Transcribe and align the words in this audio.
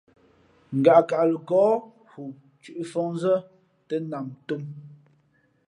Ngaʼkaʼ 0.79 1.23
lαkάά 1.31 1.73
hu 2.11 2.21
thʉ̄ʼ 2.61 2.77
mfα̌hnzᾱ 2.81 3.33
tᾱ 3.87 3.95
nam 4.11 4.27
tōm. 4.47 4.63